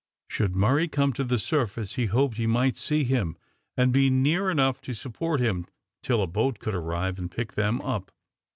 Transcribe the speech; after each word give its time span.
Should 0.27 0.55
Murray 0.55 0.87
come 0.87 1.13
to 1.13 1.23
the 1.23 1.37
surface, 1.37 1.93
he 1.93 2.07
hoped 2.07 2.37
he 2.37 2.47
might 2.47 2.75
see 2.75 3.03
him 3.03 3.37
and 3.77 3.93
be 3.93 4.09
near 4.09 4.49
enough 4.49 4.81
to 4.81 4.95
support 4.95 5.39
him, 5.39 5.67
till 6.01 6.23
a 6.23 6.25
boat 6.27 6.57
could 6.57 6.73
arrive 6.73 7.19
and 7.19 7.29
pick 7.29 7.53
them 7.53 7.79
up. 7.81 8.11